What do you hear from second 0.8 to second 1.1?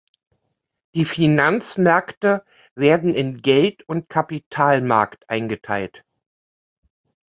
Die